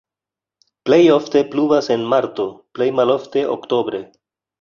[0.87, 2.47] Plej ofte pluvas en marto,
[2.79, 4.01] plej malofte oktobre.